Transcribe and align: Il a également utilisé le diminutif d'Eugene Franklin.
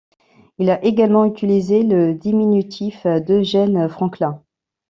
Il 0.57 0.71
a 0.71 0.83
également 0.83 1.25
utilisé 1.25 1.83
le 1.83 2.15
diminutif 2.15 3.05
d'Eugene 3.05 3.87
Franklin. 3.87 4.41